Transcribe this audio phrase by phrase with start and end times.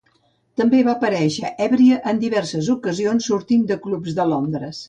[0.61, 4.79] També va aparèixer èbria en diverses ocasions sortint de clubs de Londres.